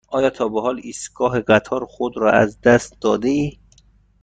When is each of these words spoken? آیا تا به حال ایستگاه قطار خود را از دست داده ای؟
آیا 0.07 0.29
تا 0.29 0.47
به 0.47 0.61
حال 0.61 0.79
ایستگاه 0.83 1.41
قطار 1.41 1.85
خود 1.85 2.17
را 2.17 2.31
از 2.31 2.61
دست 2.61 3.01
داده 3.01 3.29
ای؟ 3.29 3.51